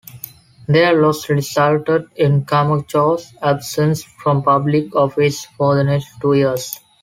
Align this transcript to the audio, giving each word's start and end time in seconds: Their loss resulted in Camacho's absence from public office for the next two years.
Their 0.67 0.99
loss 0.99 1.29
resulted 1.29 2.07
in 2.15 2.43
Camacho's 2.45 3.35
absence 3.39 4.03
from 4.03 4.41
public 4.41 4.95
office 4.95 5.45
for 5.55 5.75
the 5.75 5.83
next 5.83 6.19
two 6.19 6.33
years. 6.33 6.79